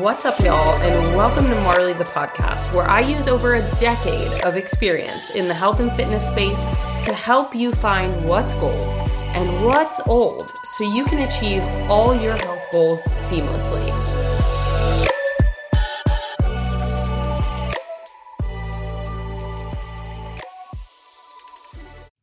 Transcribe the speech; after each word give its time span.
What's 0.00 0.24
up, 0.24 0.38
y'all, 0.38 0.76
and 0.76 1.16
welcome 1.16 1.44
to 1.46 1.60
Marly 1.62 1.92
the 1.92 2.04
podcast, 2.04 2.72
where 2.72 2.88
I 2.88 3.00
use 3.00 3.26
over 3.26 3.56
a 3.56 3.70
decade 3.78 4.44
of 4.44 4.54
experience 4.54 5.30
in 5.30 5.48
the 5.48 5.54
health 5.54 5.80
and 5.80 5.90
fitness 5.90 6.24
space 6.24 6.60
to 7.04 7.12
help 7.12 7.52
you 7.52 7.72
find 7.72 8.24
what's 8.24 8.54
gold 8.54 8.76
and 8.76 9.64
what's 9.64 9.98
old 10.06 10.48
so 10.76 10.84
you 10.94 11.04
can 11.04 11.26
achieve 11.26 11.64
all 11.90 12.16
your 12.16 12.36
health 12.36 12.64
goals 12.70 13.02
seamlessly. 13.06 13.88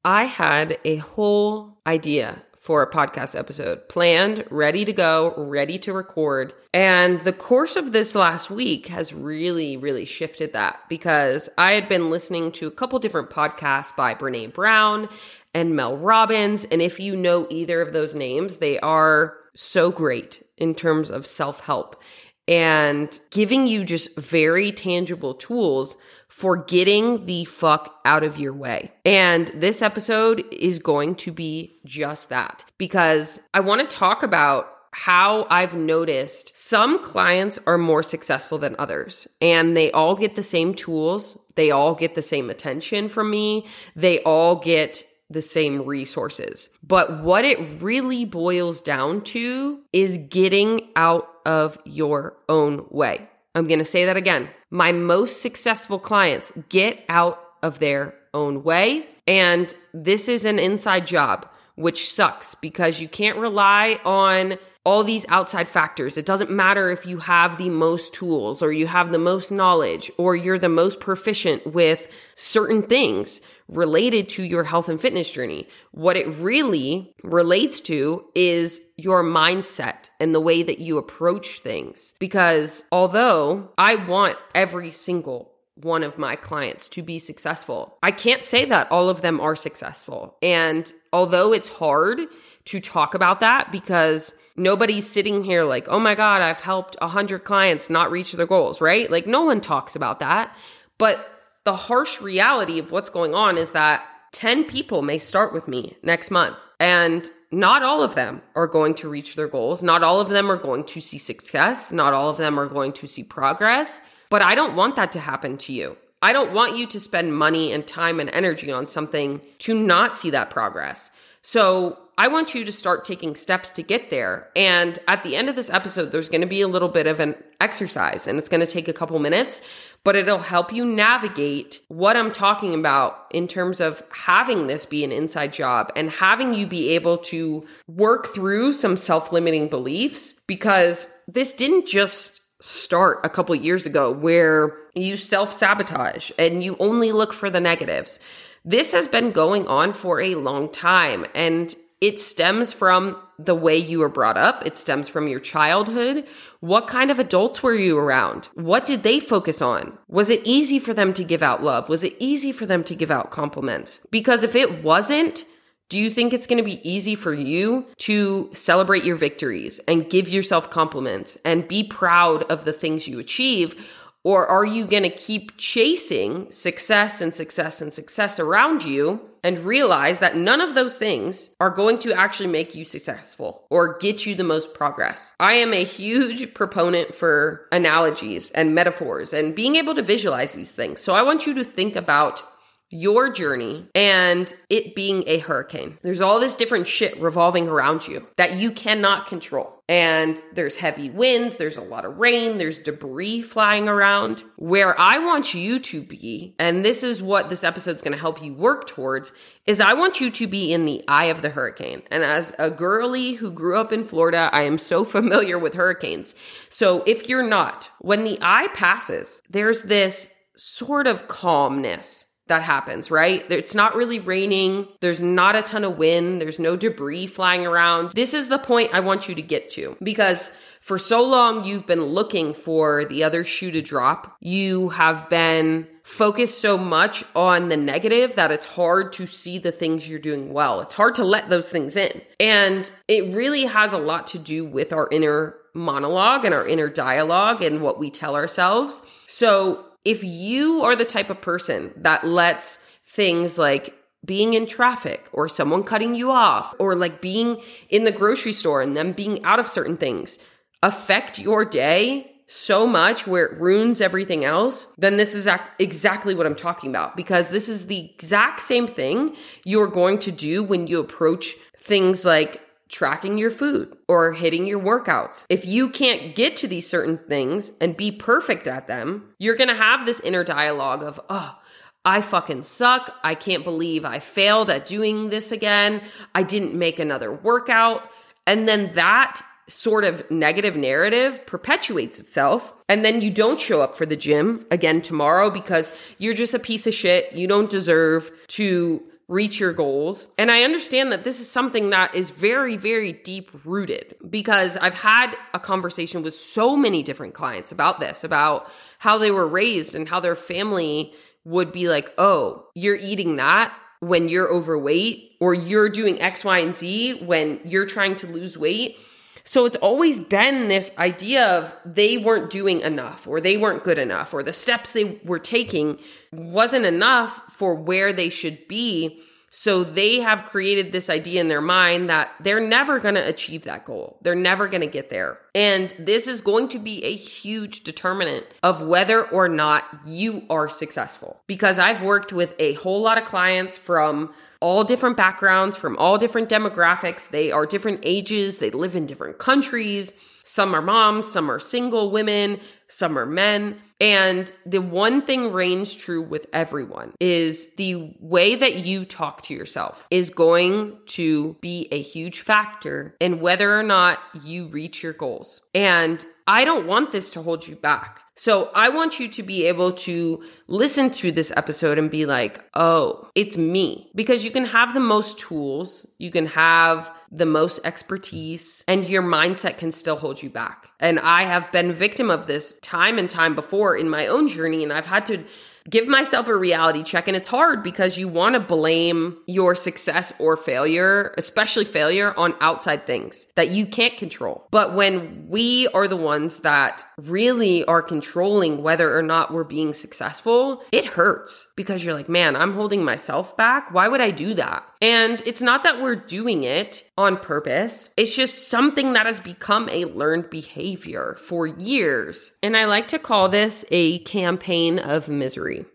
I 0.05 0.23
had 0.23 0.77
a 0.85 0.95
whole 0.95 1.77
idea 1.85 2.41
for 2.65 2.81
a 2.81 2.89
podcast 2.89 3.37
episode 3.37 3.87
planned, 3.89 4.43
ready 4.49 4.83
to 4.85 4.91
go, 4.91 5.35
ready 5.37 5.77
to 5.77 5.93
record. 5.93 6.51
And 6.73 7.21
the 7.21 7.31
course 7.31 7.75
of 7.75 7.91
this 7.91 8.15
last 8.15 8.49
week 8.49 8.87
has 8.87 9.13
really, 9.13 9.77
really 9.77 10.05
shifted 10.05 10.53
that 10.53 10.79
because 10.89 11.47
I 11.59 11.73
had 11.73 11.87
been 11.87 12.09
listening 12.09 12.51
to 12.53 12.65
a 12.65 12.71
couple 12.71 12.97
different 12.97 13.29
podcasts 13.29 13.95
by 13.95 14.15
Brene 14.15 14.51
Brown 14.51 15.07
and 15.53 15.75
Mel 15.75 15.95
Robbins. 15.95 16.65
And 16.65 16.81
if 16.81 16.99
you 16.99 17.15
know 17.15 17.45
either 17.51 17.81
of 17.81 17.93
those 17.93 18.15
names, 18.15 18.57
they 18.57 18.79
are 18.79 19.37
so 19.53 19.91
great 19.91 20.43
in 20.57 20.73
terms 20.73 21.11
of 21.11 21.27
self 21.27 21.59
help 21.59 22.01
and 22.47 23.19
giving 23.29 23.67
you 23.67 23.83
just 23.83 24.17
very 24.17 24.71
tangible 24.71 25.35
tools 25.35 25.97
for 26.35 26.57
getting 26.57 27.25
the 27.27 27.45
fuck 27.45 28.01
out 28.03 28.21
of 28.21 28.37
your 28.37 28.51
way. 28.51 28.91
And 29.05 29.47
this 29.55 29.81
episode 29.81 30.43
is 30.51 30.79
going 30.79 31.15
to 31.15 31.31
be 31.31 31.79
just 31.85 32.27
that 32.27 32.65
because 32.77 33.39
I 33.53 33.61
want 33.61 33.89
to 33.89 33.95
talk 33.95 34.21
about 34.21 34.69
how 34.91 35.47
I've 35.49 35.75
noticed 35.75 36.51
some 36.57 37.01
clients 37.01 37.57
are 37.65 37.77
more 37.77 38.03
successful 38.03 38.57
than 38.57 38.75
others, 38.77 39.29
and 39.39 39.77
they 39.77 39.91
all 39.91 40.17
get 40.17 40.35
the 40.35 40.43
same 40.43 40.73
tools, 40.73 41.37
they 41.55 41.71
all 41.71 41.95
get 41.95 42.15
the 42.15 42.21
same 42.21 42.49
attention 42.49 43.07
from 43.07 43.31
me, 43.31 43.65
they 43.95 44.21
all 44.23 44.57
get 44.57 45.05
the 45.29 45.41
same 45.41 45.85
resources. 45.85 46.67
But 46.83 47.23
what 47.23 47.45
it 47.45 47.81
really 47.81 48.25
boils 48.25 48.81
down 48.81 49.21
to 49.35 49.79
is 49.93 50.17
getting 50.17 50.89
out 50.97 51.29
of 51.45 51.77
your 51.85 52.35
own 52.49 52.87
way. 52.89 53.29
I'm 53.55 53.67
going 53.67 53.79
to 53.79 53.85
say 53.85 54.05
that 54.05 54.17
again. 54.17 54.49
My 54.69 54.91
most 54.91 55.41
successful 55.41 55.97
clients 55.97 56.51
get 56.69 57.03
out 57.07 57.41
of 57.63 57.79
their 57.79 58.13
own 58.33 58.63
way. 58.63 59.07
And 59.25 59.73
this 59.93 60.27
is 60.27 60.45
an 60.45 60.59
inside 60.59 61.07
job, 61.07 61.49
which 61.75 62.07
sucks 62.07 62.53
because 62.53 63.01
you 63.01 63.07
can't 63.07 63.39
rely 63.39 63.99
on 64.03 64.59
all 64.83 65.03
these 65.03 65.25
outside 65.29 65.67
factors. 65.67 66.15
It 66.15 66.27
doesn't 66.27 66.51
matter 66.51 66.91
if 66.91 67.07
you 67.07 67.17
have 67.19 67.57
the 67.57 67.69
most 67.69 68.13
tools 68.13 68.61
or 68.61 68.71
you 68.71 68.85
have 68.85 69.11
the 69.11 69.17
most 69.17 69.51
knowledge 69.51 70.11
or 70.17 70.35
you're 70.35 70.59
the 70.59 70.69
most 70.69 70.99
proficient 70.99 71.65
with 71.65 72.07
certain 72.35 72.83
things 72.83 73.41
related 73.67 74.29
to 74.29 74.43
your 74.43 74.63
health 74.63 74.89
and 74.89 75.01
fitness 75.01 75.31
journey. 75.31 75.67
What 75.91 76.17
it 76.17 76.27
really 76.27 77.15
relates 77.23 77.81
to 77.81 78.25
is 78.35 78.79
your 78.95 79.23
mindset 79.23 80.09
and 80.19 80.33
the 80.33 80.39
way 80.39 80.63
that 80.63 80.79
you 80.79 80.97
approach 80.97 81.59
things. 81.61 82.13
Because 82.19 82.85
although 82.91 83.71
I 83.77 83.95
want 84.07 84.37
every 84.53 84.91
single 84.91 85.51
one 85.75 86.03
of 86.03 86.17
my 86.17 86.35
clients 86.35 86.87
to 86.89 87.01
be 87.01 87.19
successful, 87.19 87.97
I 88.01 88.11
can't 88.11 88.45
say 88.45 88.65
that 88.65 88.91
all 88.91 89.09
of 89.09 89.21
them 89.21 89.41
are 89.41 89.55
successful. 89.55 90.37
And 90.41 90.91
although 91.11 91.51
it's 91.51 91.67
hard 91.67 92.19
to 92.65 92.79
talk 92.79 93.13
about 93.13 93.41
that 93.41 93.71
because 93.71 94.33
nobody's 94.55 95.07
sitting 95.07 95.43
here 95.43 95.63
like, 95.63 95.87
oh 95.89 95.99
my 95.99 96.15
God, 96.15 96.41
I've 96.41 96.61
helped 96.61 96.95
100 97.01 97.43
clients 97.43 97.89
not 97.89 98.11
reach 98.11 98.31
their 98.31 98.45
goals, 98.45 98.79
right? 98.79 99.09
Like, 99.11 99.27
no 99.27 99.41
one 99.41 99.59
talks 99.59 99.95
about 99.95 100.19
that. 100.19 100.55
But 100.97 101.34
the 101.65 101.75
harsh 101.75 102.21
reality 102.21 102.79
of 102.79 102.91
what's 102.91 103.09
going 103.09 103.35
on 103.35 103.57
is 103.57 103.71
that 103.71 104.05
10 104.31 104.65
people 104.65 105.01
may 105.01 105.17
start 105.17 105.53
with 105.53 105.67
me 105.67 105.97
next 106.03 106.31
month, 106.31 106.57
and 106.79 107.29
not 107.51 107.83
all 107.83 108.01
of 108.01 108.15
them 108.15 108.41
are 108.55 108.67
going 108.67 108.93
to 108.95 109.09
reach 109.09 109.35
their 109.35 109.47
goals. 109.47 109.81
Not 109.81 110.03
all 110.03 110.19
of 110.19 110.29
them 110.29 110.51
are 110.51 110.57
going 110.57 110.83
to 110.85 111.01
see 111.01 111.17
success. 111.17 111.91
Not 111.91 112.13
all 112.13 112.29
of 112.29 112.37
them 112.37 112.59
are 112.59 112.67
going 112.67 112.91
to 112.93 113.07
see 113.07 113.23
progress. 113.23 114.01
But 114.29 114.41
I 114.41 114.55
don't 114.55 114.75
want 114.75 114.95
that 114.97 115.11
to 115.13 115.19
happen 115.19 115.57
to 115.59 115.73
you. 115.73 115.97
I 116.21 116.33
don't 116.33 116.53
want 116.53 116.75
you 116.75 116.87
to 116.87 116.99
spend 116.99 117.37
money 117.37 117.71
and 117.71 117.85
time 117.85 118.19
and 118.19 118.29
energy 118.31 118.71
on 118.71 118.87
something 118.87 119.41
to 119.59 119.73
not 119.73 120.13
see 120.13 120.31
that 120.31 120.49
progress. 120.49 121.11
So 121.41 121.97
I 122.17 122.29
want 122.29 122.55
you 122.55 122.65
to 122.65 122.71
start 122.71 123.05
taking 123.05 123.35
steps 123.35 123.69
to 123.71 123.83
get 123.83 124.09
there. 124.09 124.49
And 124.55 124.97
at 125.07 125.21
the 125.23 125.35
end 125.35 125.49
of 125.49 125.55
this 125.55 125.69
episode, 125.69 126.11
there's 126.11 126.29
going 126.29 126.41
to 126.41 126.47
be 126.47 126.61
a 126.61 126.67
little 126.67 126.89
bit 126.89 127.07
of 127.07 127.19
an 127.19 127.35
exercise 127.59 128.25
and 128.25 128.39
it's 128.39 128.49
going 128.49 128.65
to 128.65 128.67
take 128.67 128.87
a 128.87 128.93
couple 128.93 129.19
minutes, 129.19 129.61
but 130.05 130.15
it'll 130.15 130.37
help 130.37 130.71
you 130.71 130.85
navigate 130.85 131.81
what 131.89 132.15
I'm 132.15 132.31
talking 132.31 132.75
about 132.75 133.25
in 133.31 133.47
terms 133.47 133.81
of 133.81 134.03
having 134.11 134.67
this 134.67 134.85
be 134.85 135.03
an 135.03 135.11
inside 135.11 135.51
job 135.51 135.91
and 135.95 136.11
having 136.11 136.53
you 136.53 136.67
be 136.67 136.91
able 136.91 137.17
to 137.17 137.65
work 137.87 138.27
through 138.27 138.73
some 138.73 138.95
self 138.95 139.33
limiting 139.33 139.67
beliefs 139.67 140.39
because 140.47 141.09
this 141.27 141.53
didn't 141.53 141.87
just 141.87 142.39
start 142.61 143.19
a 143.23 143.29
couple 143.29 143.53
years 143.55 143.85
ago 143.85 144.11
where 144.11 144.77
you 144.93 145.17
self 145.17 145.51
sabotage 145.51 146.31
and 146.37 146.63
you 146.63 146.77
only 146.79 147.11
look 147.11 147.33
for 147.33 147.49
the 147.49 147.59
negatives. 147.59 148.19
This 148.63 148.91
has 148.91 149.07
been 149.07 149.31
going 149.31 149.67
on 149.67 149.91
for 149.91 150.21
a 150.21 150.35
long 150.35 150.71
time 150.71 151.25
and 151.33 151.75
it 152.01 152.19
stems 152.19 152.73
from 152.73 153.17
the 153.37 153.55
way 153.55 153.77
you 153.77 153.99
were 153.99 154.09
brought 154.09 154.37
up. 154.37 154.65
It 154.65 154.77
stems 154.77 155.07
from 155.07 155.27
your 155.27 155.39
childhood. 155.39 156.25
What 156.59 156.87
kind 156.87 157.11
of 157.11 157.19
adults 157.19 157.61
were 157.61 157.75
you 157.75 157.97
around? 157.97 158.49
What 158.53 158.85
did 158.85 159.03
they 159.03 159.19
focus 159.19 159.61
on? 159.61 159.97
Was 160.07 160.29
it 160.29 160.41
easy 160.45 160.79
for 160.79 160.93
them 160.93 161.13
to 161.13 161.23
give 161.23 161.43
out 161.43 161.63
love? 161.63 161.89
Was 161.89 162.03
it 162.03 162.15
easy 162.19 162.51
for 162.51 162.65
them 162.65 162.83
to 162.85 162.95
give 162.95 163.11
out 163.11 163.31
compliments? 163.31 164.05
Because 164.11 164.43
if 164.43 164.55
it 164.55 164.83
wasn't, 164.83 165.45
do 165.89 165.97
you 165.97 166.09
think 166.09 166.33
it's 166.33 166.47
going 166.47 166.57
to 166.57 166.63
be 166.63 166.87
easy 166.89 167.15
for 167.15 167.33
you 167.33 167.85
to 167.99 168.49
celebrate 168.53 169.03
your 169.03 169.15
victories 169.15 169.79
and 169.87 170.09
give 170.09 170.27
yourself 170.27 170.69
compliments 170.69 171.37
and 171.45 171.67
be 171.67 171.83
proud 171.83 172.43
of 172.43 172.65
the 172.65 172.73
things 172.73 173.07
you 173.07 173.19
achieve? 173.19 173.87
Or 174.25 174.47
are 174.47 174.65
you 174.65 174.87
going 174.87 175.03
to 175.03 175.09
keep 175.11 175.55
chasing 175.55 176.51
success 176.51 177.21
and 177.21 177.31
success 177.31 177.79
and 177.79 177.93
success 177.93 178.39
around 178.39 178.83
you 178.83 179.21
and 179.43 179.59
realize 179.59 180.17
that 180.17 180.35
none 180.35 180.61
of 180.61 180.73
those 180.73 180.95
things 180.95 181.51
are 181.59 181.69
going 181.69 181.99
to 181.99 182.11
actually 182.11 182.49
make 182.49 182.73
you 182.73 182.83
successful 182.85 183.63
or 183.69 183.99
get 183.99 184.25
you 184.25 184.33
the 184.33 184.43
most 184.43 184.73
progress? 184.73 185.35
I 185.39 185.53
am 185.53 185.73
a 185.73 185.83
huge 185.83 186.55
proponent 186.55 187.13
for 187.13 187.67
analogies 187.71 188.49
and 188.49 188.73
metaphors 188.73 189.31
and 189.31 189.53
being 189.53 189.75
able 189.75 189.93
to 189.93 190.01
visualize 190.01 190.53
these 190.53 190.71
things. 190.71 191.01
So 191.01 191.13
I 191.13 191.21
want 191.21 191.45
you 191.45 191.53
to 191.53 191.63
think 191.63 191.95
about 191.95 192.41
your 192.89 193.31
journey 193.31 193.87
and 193.95 194.53
it 194.69 194.95
being 194.95 195.23
a 195.27 195.39
hurricane. 195.39 195.97
There's 196.01 196.21
all 196.21 196.39
this 196.39 196.55
different 196.55 196.87
shit 196.87 197.19
revolving 197.19 197.67
around 197.67 198.07
you 198.07 198.27
that 198.37 198.55
you 198.55 198.71
cannot 198.71 199.27
control. 199.27 199.83
And 199.87 200.41
there's 200.53 200.75
heavy 200.75 201.11
winds, 201.11 201.57
there's 201.57 201.77
a 201.77 201.81
lot 201.81 202.05
of 202.05 202.17
rain, 202.17 202.57
there's 202.57 202.79
debris 202.79 203.43
flying 203.43 203.87
around. 203.87 204.43
Where 204.55 204.99
I 204.99 205.19
want 205.19 205.53
you 205.53 205.77
to 205.79 206.01
be, 206.01 206.55
and 206.57 206.83
this 206.83 207.03
is 207.03 207.21
what 207.21 207.49
this 207.49 207.63
episode's 207.63 208.01
gonna 208.01 208.17
help 208.17 208.41
you 208.41 208.53
work 208.53 208.87
towards, 208.87 209.31
is 209.67 209.79
I 209.79 209.93
want 209.93 210.21
you 210.21 210.31
to 210.31 210.47
be 210.47 210.73
in 210.73 210.85
the 210.85 211.03
eye 211.07 211.25
of 211.25 211.43
the 211.43 211.49
hurricane. 211.49 212.01
And 212.09 212.23
as 212.23 212.53
a 212.57 212.71
girly 212.71 213.33
who 213.33 213.51
grew 213.51 213.77
up 213.77 213.93
in 213.93 214.05
Florida, 214.05 214.49
I 214.51 214.63
am 214.63 214.79
so 214.79 215.03
familiar 215.05 215.59
with 215.59 215.75
hurricanes. 215.75 216.33
So 216.69 217.03
if 217.05 217.29
you're 217.29 217.47
not, 217.47 217.89
when 217.99 218.23
the 218.23 218.39
eye 218.41 218.69
passes, 218.73 219.41
there's 219.49 219.83
this 219.83 220.33
sort 220.55 221.05
of 221.05 221.27
calmness 221.27 222.34
that 222.47 222.61
happens, 222.61 223.09
right? 223.09 223.43
It's 223.49 223.73
not 223.73 223.95
really 223.95 224.19
raining. 224.19 224.87
There's 224.99 225.21
not 225.21 225.55
a 225.55 225.63
ton 225.63 225.83
of 225.83 225.97
wind. 225.97 226.41
There's 226.41 226.59
no 226.59 226.75
debris 226.75 227.27
flying 227.27 227.65
around. 227.65 228.11
This 228.13 228.33
is 228.33 228.49
the 228.49 228.59
point 228.59 228.93
I 228.93 228.99
want 228.99 229.27
you 229.27 229.35
to 229.35 229.41
get 229.41 229.71
to 229.71 229.97
because 230.03 230.55
for 230.79 230.99
so 230.99 231.23
long 231.23 231.65
you've 231.65 231.87
been 231.87 232.03
looking 232.03 232.53
for 232.53 233.05
the 233.05 233.23
other 233.23 233.43
shoe 233.43 233.71
to 233.71 233.81
drop. 233.81 234.37
You 234.39 234.89
have 234.89 235.27
been 235.29 235.87
focused 236.03 236.61
so 236.61 236.77
much 236.77 237.23
on 237.35 237.69
the 237.69 237.77
negative 237.77 238.35
that 238.35 238.51
it's 238.51 238.67
hard 238.67 239.11
to 239.13 239.25
see 239.25 239.57
the 239.57 239.71
things 239.71 240.07
you're 240.07 240.19
doing 240.19 240.53
well. 240.53 240.81
It's 240.81 240.93
hard 240.93 241.15
to 241.15 241.23
let 241.23 241.49
those 241.49 241.71
things 241.71 241.95
in. 241.95 242.21
And 242.39 242.89
it 243.07 243.35
really 243.35 243.65
has 243.65 243.91
a 243.91 243.97
lot 243.97 244.27
to 244.27 244.37
do 244.37 244.63
with 244.63 244.93
our 244.93 245.09
inner 245.11 245.55
monologue 245.73 246.45
and 246.45 246.53
our 246.53 246.67
inner 246.67 246.89
dialogue 246.89 247.63
and 247.63 247.81
what 247.81 247.97
we 247.97 248.11
tell 248.11 248.35
ourselves. 248.35 249.01
So 249.25 249.83
if 250.05 250.23
you 250.23 250.81
are 250.83 250.95
the 250.95 251.03
type 251.03 251.29
of 251.29 251.41
person 251.41 251.91
that 251.97 252.25
lets 252.25 252.77
things 253.03 253.57
like 253.57 253.97
being 254.23 254.53
in 254.53 254.65
traffic 254.65 255.27
or 255.33 255.49
someone 255.49 255.83
cutting 255.83 256.15
you 256.15 256.31
off 256.31 256.73
or 256.79 256.95
like 256.95 257.21
being 257.21 257.61
in 257.89 258.05
the 258.05 258.11
grocery 258.11 258.53
store 258.53 258.81
and 258.81 258.95
them 258.95 259.11
being 259.11 259.43
out 259.43 259.59
of 259.59 259.67
certain 259.67 259.97
things 259.97 260.39
affect 260.81 261.39
your 261.39 261.65
day 261.65 262.31
so 262.47 262.85
much 262.85 263.25
where 263.25 263.45
it 263.45 263.59
ruins 263.59 264.01
everything 264.01 264.45
else, 264.45 264.87
then 264.97 265.17
this 265.17 265.33
is 265.33 265.47
exactly 265.79 266.35
what 266.35 266.45
I'm 266.45 266.55
talking 266.55 266.91
about 266.91 267.15
because 267.15 267.49
this 267.49 267.67
is 267.67 267.87
the 267.87 268.11
exact 268.13 268.61
same 268.61 268.85
thing 268.85 269.35
you're 269.63 269.87
going 269.87 270.19
to 270.19 270.31
do 270.31 270.63
when 270.63 270.85
you 270.85 270.99
approach 270.99 271.53
things 271.77 272.23
like 272.23 272.61
tracking 272.89 273.37
your 273.37 273.49
food 273.49 273.95
or 274.07 274.33
hitting 274.33 274.67
your 274.67 274.79
workouts. 274.79 275.45
If 275.49 275.65
you 275.65 275.89
can't 275.89 276.35
get 276.35 276.55
to 276.57 276.67
these 276.67 276.87
certain 276.87 277.17
things 277.17 277.71
and 277.81 277.97
be 277.97 278.11
perfect 278.11 278.67
at 278.67 278.87
them, 278.87 279.33
you're 279.39 279.55
going 279.55 279.69
to 279.69 279.75
have 279.75 280.05
this 280.05 280.19
inner 280.19 280.43
dialogue 280.43 281.03
of, 281.03 281.19
oh, 281.29 281.57
I 282.05 282.21
fucking 282.21 282.63
suck. 282.63 283.15
I 283.23 283.33
can't 283.33 283.63
believe 283.63 284.05
I 284.05 284.19
failed 284.19 284.69
at 284.69 284.85
doing 284.85 285.29
this 285.29 285.51
again. 285.51 286.01
I 286.35 286.43
didn't 286.43 286.75
make 286.75 286.99
another 286.99 287.33
workout. 287.33 288.09
And 288.45 288.67
then 288.67 288.91
that 288.93 289.41
sort 289.67 290.03
of 290.03 290.29
negative 290.29 290.75
narrative 290.75 291.43
perpetuates 291.47 292.19
itself. 292.19 292.73
And 292.87 293.03
then 293.03 293.21
you 293.21 293.31
don't 293.31 293.59
show 293.59 293.81
up 293.81 293.95
for 293.95 294.05
the 294.05 294.15
gym 294.15 294.65
again 294.69 295.01
tomorrow 295.01 295.49
because 295.49 295.91
you're 296.19 296.35
just 296.35 296.53
a 296.53 296.59
piece 296.59 296.85
of 296.85 296.93
shit. 296.93 297.33
You 297.33 297.47
don't 297.47 297.69
deserve 297.69 298.31
to 298.49 299.03
reach 299.27 299.59
your 299.59 299.73
goals. 299.73 300.27
And 300.37 300.51
I 300.51 300.63
understand 300.63 301.11
that 301.11 301.23
this 301.23 301.39
is 301.39 301.49
something 301.49 301.89
that 301.89 302.13
is 302.13 302.29
very, 302.29 302.77
very 302.77 303.13
deep 303.13 303.49
rooted 303.65 304.15
because 304.27 304.77
I've 304.77 304.93
had 304.93 305.35
a 305.53 305.59
conversation 305.59 306.21
with 306.21 306.35
so 306.35 306.75
many 306.75 307.01
different 307.01 307.33
clients 307.33 307.71
about 307.71 307.99
this, 307.99 308.23
about 308.23 308.71
how 308.99 309.17
they 309.17 309.31
were 309.31 309.47
raised 309.47 309.95
and 309.95 310.07
how 310.07 310.19
their 310.19 310.35
family 310.35 311.13
would 311.43 311.71
be 311.71 311.89
like, 311.89 312.11
oh, 312.17 312.67
you're 312.75 312.95
eating 312.95 313.37
that 313.37 313.75
when 313.99 314.29
you're 314.29 314.51
overweight, 314.51 315.31
or 315.39 315.53
you're 315.53 315.89
doing 315.89 316.21
X, 316.21 316.43
Y, 316.43 316.59
and 316.59 316.75
Z 316.75 317.23
when 317.25 317.59
you're 317.65 317.85
trying 317.85 318.15
to 318.17 318.27
lose 318.27 318.57
weight. 318.57 318.97
So 319.45 319.65
it's 319.65 319.75
always 319.77 320.19
been 320.19 320.67
this 320.67 320.91
idea 320.97 321.45
of 321.45 321.75
they 321.85 322.17
weren't 322.17 322.49
doing 322.49 322.81
enough 322.81 323.27
or 323.27 323.39
they 323.39 323.57
weren't 323.57 323.83
good 323.83 323.99
enough 323.99 324.33
or 324.33 324.41
the 324.41 324.51
steps 324.51 324.91
they 324.91 325.21
were 325.23 325.39
taking 325.39 325.99
wasn't 326.31 326.85
enough 326.85 327.43
for 327.51 327.75
where 327.75 328.11
they 328.11 328.29
should 328.29 328.67
be. 328.67 329.21
So 329.49 329.85
they 329.85 330.19
have 330.19 330.45
created 330.45 330.91
this 330.91 331.09
idea 331.09 331.39
in 331.39 331.47
their 331.47 331.61
mind 331.61 332.09
that 332.09 332.31
they're 332.41 332.59
never 332.59 332.99
going 332.99 333.15
to 333.15 333.25
achieve 333.25 333.63
that 333.63 333.85
goal. 333.85 334.17
They're 334.21 334.35
never 334.35 334.67
going 334.67 334.81
to 334.81 334.87
get 334.87 335.11
there. 335.11 335.37
And 335.53 335.93
this 335.97 336.27
is 336.27 336.41
going 336.41 336.67
to 336.69 336.79
be 336.79 337.03
a 337.05 337.15
huge 337.15 337.83
determinant 337.83 338.47
of 338.63 338.81
whether 338.81 339.25
or 339.29 339.47
not 339.47 339.85
you 340.05 340.43
are 340.49 340.67
successful. 340.67 341.39
Because 341.47 341.79
I've 341.79 342.01
worked 342.01 342.33
with 342.33 342.53
a 342.59 342.73
whole 342.73 343.01
lot 343.01 343.17
of 343.17 343.25
clients 343.25 343.77
from 343.77 344.33
all 344.65 344.83
different 344.83 345.15
backgrounds, 345.15 345.77
from 345.77 345.95
all 345.97 346.17
different 346.17 346.49
demographics. 346.49 347.29
They 347.29 347.51
are 347.51 347.67
different 347.67 347.99
ages, 348.01 348.57
they 348.57 348.71
live 348.71 348.95
in 348.95 349.05
different 349.05 349.37
countries. 349.37 350.15
Some 350.43 350.73
are 350.73 350.81
moms, 350.81 351.31
some 351.31 351.51
are 351.51 351.59
single 351.59 352.09
women, 352.09 352.59
some 352.87 353.15
are 353.17 353.27
men. 353.27 353.79
And 354.01 354.51
the 354.65 354.81
one 354.81 355.21
thing 355.21 355.51
reigns 355.53 355.95
true 355.95 356.21
with 356.23 356.47
everyone 356.51 357.13
is 357.19 357.75
the 357.75 358.15
way 358.19 358.55
that 358.55 358.77
you 358.77 359.05
talk 359.05 359.43
to 359.43 359.53
yourself 359.53 360.07
is 360.09 360.31
going 360.31 360.97
to 361.19 361.55
be 361.61 361.87
a 361.91 362.01
huge 362.01 362.41
factor 362.41 363.15
in 363.19 363.41
whether 363.41 363.79
or 363.79 363.83
not 363.83 364.17
you 364.43 364.67
reach 364.67 365.03
your 365.03 365.13
goals. 365.13 365.61
And 365.75 366.25
I 366.47 366.65
don't 366.65 366.87
want 366.87 367.11
this 367.11 367.29
to 367.31 367.43
hold 367.43 367.67
you 367.67 367.75
back. 367.75 368.19
So 368.37 368.69
I 368.75 368.89
want 368.89 369.19
you 369.19 369.29
to 369.29 369.43
be 369.43 369.65
able 369.65 369.93
to 369.93 370.43
listen 370.67 371.09
to 371.11 371.31
this 371.31 371.53
episode 371.55 371.97
and 371.97 372.11
be 372.11 372.25
like, 372.25 372.61
oh, 372.73 373.29
it's 373.33 373.57
me. 373.57 374.11
Because 374.13 374.43
you 374.43 374.51
can 374.51 374.65
have 374.65 374.93
the 374.93 374.99
most 374.99 375.39
tools, 375.39 376.05
you 376.17 376.31
can 376.31 376.47
have 376.47 377.09
the 377.31 377.45
most 377.45 377.79
expertise, 377.85 378.83
and 378.87 379.07
your 379.07 379.23
mindset 379.23 379.77
can 379.77 379.91
still 379.91 380.17
hold 380.17 380.43
you 380.43 380.49
back. 380.49 380.89
And 380.99 381.19
I 381.19 381.43
have 381.43 381.71
been 381.71 381.91
victim 381.91 382.29
of 382.29 382.45
this 382.45 382.77
time 382.79 383.17
and 383.17 383.29
time 383.29 383.55
before 383.55 383.95
in 383.95 384.09
my 384.09 384.27
own 384.27 384.47
journey, 384.49 384.83
and 384.83 384.91
I've 384.91 385.05
had 385.05 385.25
to 385.27 385.43
give 385.89 386.07
myself 386.07 386.47
a 386.47 386.55
reality 386.55 387.03
check. 387.03 387.27
And 387.27 387.37
it's 387.37 387.47
hard 387.47 387.83
because 387.83 388.17
you 388.17 388.27
want 388.27 388.55
to 388.55 388.59
blame 388.59 389.37
your 389.47 389.75
success 389.75 390.33
or 390.39 390.57
failure, 390.57 391.33
especially 391.37 391.85
failure, 391.85 392.33
on 392.37 392.55
outside 392.61 393.05
things 393.05 393.47
that 393.55 393.69
you 393.69 393.85
can't 393.85 394.17
control. 394.17 394.67
But 394.71 394.95
when 394.95 395.45
we 395.47 395.87
are 395.89 396.07
the 396.07 396.15
ones 396.15 396.59
that 396.59 397.03
really 397.17 397.85
are 397.85 398.01
controlling 398.01 398.81
whether 398.81 399.17
or 399.17 399.21
not 399.21 399.53
we're 399.53 399.63
being 399.63 399.93
successful, 399.93 400.83
it 400.91 401.05
hurts 401.05 401.71
because 401.75 402.03
you're 402.03 402.13
like, 402.13 402.29
man, 402.29 402.55
I'm 402.55 402.73
holding 402.73 403.03
myself 403.03 403.55
back. 403.57 403.93
Why 403.93 404.07
would 404.07 404.21
I 404.21 404.31
do 404.31 404.53
that? 404.55 404.83
And 405.01 405.41
it's 405.45 405.61
not 405.61 405.83
that 405.83 406.01
we're 406.01 406.15
doing 406.15 406.63
it 406.63 407.09
on 407.17 407.37
purpose. 407.37 408.09
It's 408.17 408.35
just 408.35 408.69
something 408.69 409.13
that 409.13 409.25
has 409.25 409.39
become 409.39 409.89
a 409.89 410.05
learned 410.05 410.49
behavior 410.49 411.35
for 411.39 411.67
years. 411.67 412.57
And 412.63 412.75
I 412.75 412.85
like 412.85 413.07
to 413.09 413.19
call 413.19 413.49
this 413.49 413.85
a 413.91 414.19
campaign 414.19 414.99
of 414.99 415.29
misery. 415.29 415.85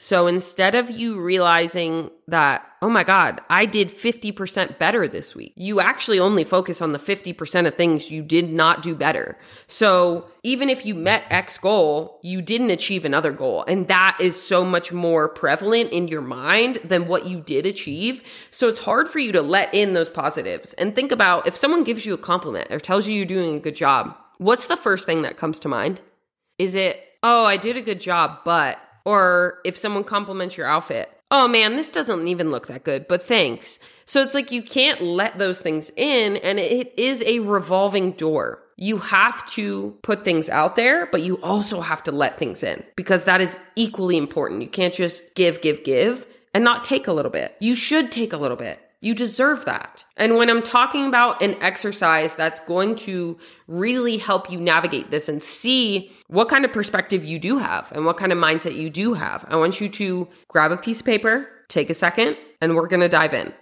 So 0.00 0.28
instead 0.28 0.76
of 0.76 0.92
you 0.92 1.20
realizing 1.20 2.12
that, 2.28 2.64
oh 2.80 2.88
my 2.88 3.02
God, 3.02 3.40
I 3.50 3.66
did 3.66 3.88
50% 3.88 4.78
better 4.78 5.08
this 5.08 5.34
week, 5.34 5.52
you 5.56 5.80
actually 5.80 6.20
only 6.20 6.44
focus 6.44 6.80
on 6.80 6.92
the 6.92 7.00
50% 7.00 7.66
of 7.66 7.74
things 7.74 8.08
you 8.08 8.22
did 8.22 8.48
not 8.48 8.80
do 8.80 8.94
better. 8.94 9.36
So 9.66 10.26
even 10.44 10.70
if 10.70 10.86
you 10.86 10.94
met 10.94 11.24
X 11.30 11.58
goal, 11.58 12.20
you 12.22 12.40
didn't 12.40 12.70
achieve 12.70 13.04
another 13.04 13.32
goal. 13.32 13.64
And 13.66 13.88
that 13.88 14.16
is 14.20 14.40
so 14.40 14.64
much 14.64 14.92
more 14.92 15.28
prevalent 15.28 15.90
in 15.90 16.06
your 16.06 16.22
mind 16.22 16.78
than 16.84 17.08
what 17.08 17.26
you 17.26 17.40
did 17.40 17.66
achieve. 17.66 18.22
So 18.52 18.68
it's 18.68 18.80
hard 18.80 19.08
for 19.08 19.18
you 19.18 19.32
to 19.32 19.42
let 19.42 19.74
in 19.74 19.94
those 19.94 20.08
positives 20.08 20.74
and 20.74 20.94
think 20.94 21.10
about 21.10 21.48
if 21.48 21.56
someone 21.56 21.82
gives 21.82 22.06
you 22.06 22.14
a 22.14 22.18
compliment 22.18 22.70
or 22.70 22.78
tells 22.78 23.08
you 23.08 23.14
you're 23.14 23.26
doing 23.26 23.56
a 23.56 23.60
good 23.60 23.74
job, 23.74 24.16
what's 24.36 24.68
the 24.68 24.76
first 24.76 25.06
thing 25.06 25.22
that 25.22 25.36
comes 25.36 25.58
to 25.58 25.68
mind? 25.68 26.00
Is 26.56 26.76
it, 26.76 27.02
oh, 27.24 27.44
I 27.44 27.56
did 27.56 27.76
a 27.76 27.82
good 27.82 28.00
job, 28.00 28.42
but 28.44 28.78
or 29.08 29.60
if 29.64 29.74
someone 29.74 30.04
compliments 30.04 30.58
your 30.58 30.66
outfit, 30.66 31.08
oh 31.30 31.48
man, 31.48 31.76
this 31.76 31.88
doesn't 31.88 32.28
even 32.28 32.50
look 32.50 32.66
that 32.66 32.84
good, 32.84 33.08
but 33.08 33.22
thanks. 33.22 33.78
So 34.04 34.20
it's 34.20 34.34
like 34.34 34.52
you 34.52 34.60
can't 34.60 35.00
let 35.00 35.38
those 35.38 35.62
things 35.62 35.90
in, 35.96 36.36
and 36.36 36.58
it 36.58 36.92
is 36.98 37.22
a 37.22 37.38
revolving 37.38 38.12
door. 38.12 38.62
You 38.76 38.98
have 38.98 39.46
to 39.52 39.96
put 40.02 40.26
things 40.26 40.50
out 40.50 40.76
there, 40.76 41.06
but 41.06 41.22
you 41.22 41.36
also 41.42 41.80
have 41.80 42.02
to 42.02 42.12
let 42.12 42.36
things 42.36 42.62
in 42.62 42.84
because 42.96 43.24
that 43.24 43.40
is 43.40 43.58
equally 43.76 44.18
important. 44.18 44.60
You 44.60 44.68
can't 44.68 44.92
just 44.92 45.34
give, 45.34 45.62
give, 45.62 45.84
give 45.84 46.26
and 46.52 46.62
not 46.62 46.84
take 46.84 47.06
a 47.06 47.12
little 47.12 47.32
bit. 47.32 47.56
You 47.60 47.76
should 47.76 48.12
take 48.12 48.34
a 48.34 48.36
little 48.36 48.58
bit. 48.58 48.78
You 49.00 49.14
deserve 49.14 49.64
that. 49.64 50.04
And 50.16 50.36
when 50.36 50.50
I'm 50.50 50.62
talking 50.62 51.06
about 51.06 51.40
an 51.40 51.54
exercise 51.60 52.34
that's 52.34 52.58
going 52.60 52.96
to 52.96 53.38
really 53.68 54.16
help 54.16 54.50
you 54.50 54.58
navigate 54.58 55.10
this 55.10 55.28
and 55.28 55.42
see 55.42 56.12
what 56.26 56.48
kind 56.48 56.64
of 56.64 56.72
perspective 56.72 57.24
you 57.24 57.38
do 57.38 57.58
have 57.58 57.92
and 57.92 58.04
what 58.04 58.16
kind 58.16 58.32
of 58.32 58.38
mindset 58.38 58.74
you 58.74 58.90
do 58.90 59.14
have, 59.14 59.44
I 59.48 59.56
want 59.56 59.80
you 59.80 59.88
to 59.88 60.28
grab 60.48 60.72
a 60.72 60.76
piece 60.76 60.98
of 61.00 61.06
paper, 61.06 61.48
take 61.68 61.90
a 61.90 61.94
second, 61.94 62.36
and 62.60 62.74
we're 62.74 62.88
going 62.88 63.00
to 63.00 63.08
dive 63.08 63.34
in. 63.34 63.52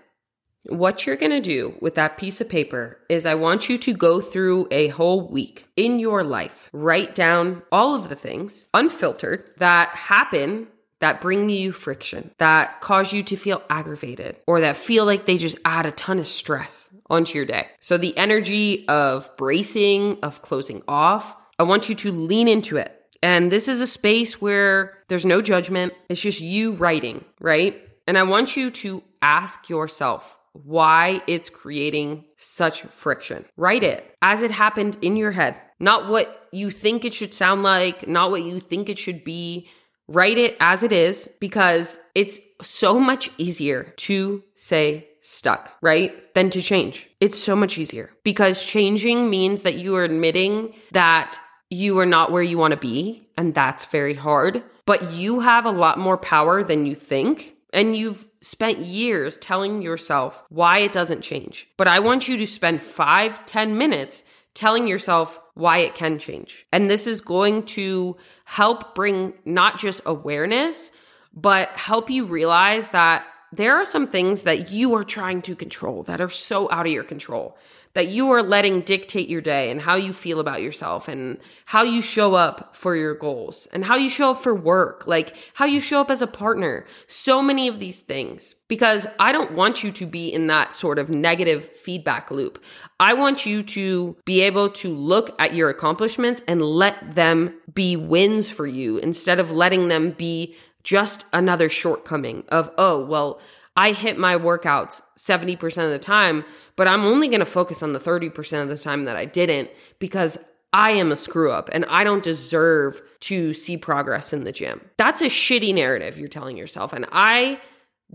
What 0.68 1.06
you're 1.06 1.16
going 1.16 1.30
to 1.30 1.40
do 1.40 1.76
with 1.80 1.94
that 1.94 2.18
piece 2.18 2.40
of 2.40 2.48
paper 2.48 2.98
is 3.08 3.24
I 3.24 3.36
want 3.36 3.68
you 3.68 3.78
to 3.78 3.94
go 3.94 4.20
through 4.20 4.66
a 4.70 4.88
whole 4.88 5.28
week 5.28 5.66
in 5.76 6.00
your 6.00 6.24
life. 6.24 6.70
Write 6.72 7.14
down 7.14 7.62
all 7.70 7.94
of 7.94 8.08
the 8.08 8.16
things, 8.16 8.66
unfiltered, 8.74 9.50
that 9.58 9.90
happen 9.90 10.66
that 11.00 11.20
bring 11.20 11.50
you 11.50 11.72
friction, 11.72 12.30
that 12.38 12.80
cause 12.80 13.12
you 13.12 13.22
to 13.24 13.36
feel 13.36 13.62
aggravated, 13.68 14.36
or 14.46 14.60
that 14.60 14.76
feel 14.76 15.04
like 15.04 15.26
they 15.26 15.38
just 15.38 15.58
add 15.64 15.86
a 15.86 15.90
ton 15.92 16.18
of 16.18 16.26
stress 16.26 16.90
onto 17.08 17.36
your 17.36 17.46
day. 17.46 17.68
So, 17.80 17.98
the 17.98 18.16
energy 18.16 18.86
of 18.88 19.30
bracing, 19.36 20.18
of 20.22 20.42
closing 20.42 20.82
off, 20.88 21.36
I 21.58 21.62
want 21.64 21.88
you 21.88 21.94
to 21.96 22.12
lean 22.12 22.48
into 22.48 22.76
it. 22.76 22.92
And 23.22 23.50
this 23.50 23.68
is 23.68 23.80
a 23.80 23.86
space 23.86 24.40
where 24.40 24.98
there's 25.08 25.24
no 25.24 25.40
judgment, 25.40 25.94
it's 26.08 26.20
just 26.20 26.40
you 26.40 26.72
writing, 26.72 27.24
right? 27.40 27.80
And 28.06 28.16
I 28.16 28.22
want 28.22 28.56
you 28.56 28.70
to 28.70 29.02
ask 29.22 29.68
yourself 29.68 30.38
why 30.52 31.22
it's 31.26 31.50
creating 31.50 32.24
such 32.36 32.82
friction. 32.82 33.44
Write 33.56 33.82
it 33.82 34.14
as 34.22 34.42
it 34.42 34.50
happened 34.50 34.96
in 35.02 35.16
your 35.16 35.32
head, 35.32 35.56
not 35.78 36.08
what 36.08 36.48
you 36.52 36.70
think 36.70 37.04
it 37.04 37.14
should 37.14 37.34
sound 37.34 37.62
like, 37.62 38.06
not 38.06 38.30
what 38.30 38.42
you 38.42 38.60
think 38.60 38.88
it 38.88 38.98
should 38.98 39.24
be, 39.24 39.68
Write 40.08 40.38
it 40.38 40.56
as 40.60 40.82
it 40.82 40.92
is 40.92 41.28
because 41.40 41.98
it's 42.14 42.38
so 42.62 42.98
much 43.00 43.30
easier 43.38 43.94
to 43.96 44.42
say 44.54 45.08
stuck, 45.22 45.76
right? 45.82 46.12
Than 46.34 46.50
to 46.50 46.62
change. 46.62 47.10
It's 47.20 47.38
so 47.38 47.56
much 47.56 47.78
easier 47.78 48.10
because 48.22 48.64
changing 48.64 49.28
means 49.28 49.62
that 49.62 49.74
you 49.74 49.96
are 49.96 50.04
admitting 50.04 50.74
that 50.92 51.38
you 51.70 51.98
are 51.98 52.06
not 52.06 52.30
where 52.30 52.42
you 52.42 52.58
want 52.58 52.72
to 52.72 52.78
be. 52.78 53.28
And 53.36 53.54
that's 53.54 53.86
very 53.86 54.14
hard. 54.14 54.62
But 54.84 55.12
you 55.12 55.40
have 55.40 55.64
a 55.64 55.70
lot 55.70 55.98
more 55.98 56.16
power 56.16 56.62
than 56.62 56.86
you 56.86 56.94
think. 56.94 57.56
And 57.72 57.96
you've 57.96 58.26
spent 58.40 58.78
years 58.78 59.36
telling 59.36 59.82
yourself 59.82 60.44
why 60.48 60.78
it 60.78 60.92
doesn't 60.92 61.22
change. 61.22 61.68
But 61.76 61.88
I 61.88 61.98
want 61.98 62.28
you 62.28 62.36
to 62.36 62.46
spend 62.46 62.80
five, 62.80 63.44
ten 63.44 63.76
minutes 63.76 64.22
telling 64.56 64.88
yourself 64.88 65.38
why 65.54 65.78
it 65.78 65.94
can 65.94 66.18
change. 66.18 66.66
And 66.72 66.90
this 66.90 67.06
is 67.06 67.20
going 67.20 67.64
to 67.66 68.16
help 68.44 68.94
bring 68.94 69.34
not 69.44 69.78
just 69.78 70.00
awareness, 70.06 70.90
but 71.34 71.68
help 71.70 72.10
you 72.10 72.24
realize 72.24 72.88
that 72.90 73.24
there 73.56 73.76
are 73.76 73.84
some 73.84 74.06
things 74.06 74.42
that 74.42 74.70
you 74.70 74.94
are 74.94 75.04
trying 75.04 75.42
to 75.42 75.56
control 75.56 76.02
that 76.04 76.20
are 76.20 76.28
so 76.28 76.70
out 76.70 76.86
of 76.86 76.92
your 76.92 77.04
control 77.04 77.56
that 77.96 78.08
you 78.08 78.30
are 78.30 78.42
letting 78.42 78.82
dictate 78.82 79.26
your 79.26 79.40
day 79.40 79.70
and 79.70 79.80
how 79.80 79.94
you 79.94 80.12
feel 80.12 80.38
about 80.38 80.60
yourself 80.60 81.08
and 81.08 81.38
how 81.64 81.82
you 81.82 82.02
show 82.02 82.34
up 82.34 82.76
for 82.76 82.94
your 82.94 83.14
goals 83.14 83.66
and 83.72 83.86
how 83.86 83.96
you 83.96 84.10
show 84.10 84.32
up 84.32 84.42
for 84.42 84.54
work, 84.54 85.06
like 85.06 85.34
how 85.54 85.64
you 85.64 85.80
show 85.80 85.98
up 85.98 86.10
as 86.10 86.20
a 86.20 86.26
partner. 86.26 86.84
So 87.06 87.40
many 87.40 87.68
of 87.68 87.78
these 87.78 88.00
things 88.00 88.54
because 88.68 89.06
I 89.18 89.32
don't 89.32 89.52
want 89.52 89.82
you 89.82 89.90
to 89.92 90.04
be 90.04 90.30
in 90.30 90.46
that 90.48 90.74
sort 90.74 90.98
of 90.98 91.08
negative 91.08 91.72
feedback 91.72 92.30
loop. 92.30 92.62
I 93.00 93.14
want 93.14 93.46
you 93.46 93.62
to 93.62 94.14
be 94.26 94.42
able 94.42 94.68
to 94.72 94.94
look 94.94 95.34
at 95.40 95.54
your 95.54 95.70
accomplishments 95.70 96.42
and 96.46 96.60
let 96.60 97.14
them 97.14 97.54
be 97.72 97.96
wins 97.96 98.50
for 98.50 98.66
you 98.66 98.98
instead 98.98 99.38
of 99.38 99.52
letting 99.52 99.88
them 99.88 100.10
be 100.10 100.54
just 100.86 101.26
another 101.32 101.68
shortcoming 101.68 102.44
of, 102.48 102.70
oh, 102.78 103.04
well, 103.04 103.40
I 103.76 103.92
hit 103.92 104.16
my 104.16 104.36
workouts 104.36 105.02
70% 105.18 105.84
of 105.84 105.90
the 105.90 105.98
time 105.98 106.46
but 106.76 106.86
I'm 106.86 107.04
only 107.04 107.26
going 107.28 107.40
to 107.40 107.46
focus 107.46 107.82
on 107.82 107.94
the 107.94 107.98
30% 107.98 108.62
of 108.62 108.68
the 108.68 108.78
time 108.78 109.06
that 109.06 109.16
I 109.16 109.24
didn't 109.24 109.70
because 109.98 110.38
I 110.72 110.90
am 110.90 111.10
a 111.10 111.16
screw 111.16 111.50
up 111.50 111.70
and 111.72 111.86
I 111.86 112.04
don't 112.04 112.22
deserve 112.22 113.00
to 113.20 113.54
see 113.54 113.78
progress 113.78 114.32
in 114.32 114.44
the 114.44 114.52
gym. 114.52 114.82
That's 114.98 115.22
a 115.22 115.26
shitty 115.26 115.74
narrative 115.74 116.18
you're 116.18 116.28
telling 116.28 116.56
yourself. 116.56 116.92
And 116.92 117.06
I 117.10 117.60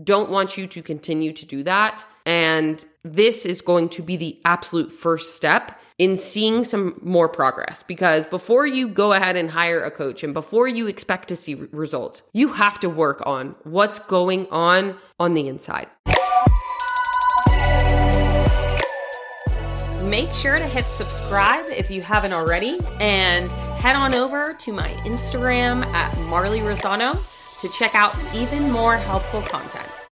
don't 0.02 0.30
want 0.30 0.56
you 0.56 0.66
to 0.68 0.82
continue 0.82 1.32
to 1.32 1.44
do 1.44 1.64
that. 1.64 2.04
And 2.24 2.84
this 3.02 3.44
is 3.44 3.60
going 3.60 3.88
to 3.90 4.02
be 4.02 4.16
the 4.16 4.40
absolute 4.44 4.92
first 4.92 5.36
step 5.36 5.80
in 5.98 6.16
seeing 6.16 6.64
some 6.64 6.98
more 7.02 7.28
progress 7.28 7.82
because 7.82 8.26
before 8.26 8.66
you 8.66 8.88
go 8.88 9.12
ahead 9.12 9.36
and 9.36 9.50
hire 9.50 9.82
a 9.82 9.90
coach 9.90 10.22
and 10.22 10.34
before 10.34 10.68
you 10.68 10.86
expect 10.86 11.28
to 11.28 11.36
see 11.36 11.54
results, 11.54 12.22
you 12.32 12.54
have 12.54 12.80
to 12.80 12.88
work 12.88 13.22
on 13.26 13.54
what's 13.64 13.98
going 13.98 14.46
on 14.50 14.96
on 15.20 15.34
the 15.34 15.48
inside. 15.48 15.88
make 20.12 20.32
sure 20.34 20.58
to 20.58 20.66
hit 20.66 20.84
subscribe 20.88 21.64
if 21.70 21.90
you 21.90 22.02
haven't 22.02 22.34
already 22.34 22.78
and 23.00 23.48
head 23.80 23.96
on 23.96 24.12
over 24.12 24.52
to 24.52 24.70
my 24.70 24.88
Instagram 25.06 25.82
at 25.86 26.14
Marly 26.28 26.58
Razzano 26.58 27.18
to 27.62 27.68
check 27.70 27.94
out 27.94 28.14
even 28.34 28.70
more 28.70 28.98
helpful 28.98 29.40
content. 29.40 29.91